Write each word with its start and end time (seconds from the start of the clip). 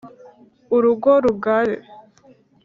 urugo 0.75 1.11
rugare 1.23 1.75